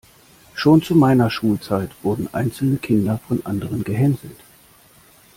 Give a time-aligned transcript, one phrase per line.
[0.55, 4.39] Schon zu meiner Schulzeit wurden einzelne Kinder von anderen gehänselt.